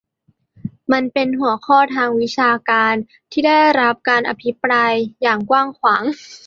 [0.91, 2.93] มันเป็นหัวข้อทางวิชาการ
[3.31, 6.03] ที่ได้รับการอภิปรายอย่างกว้างขวาง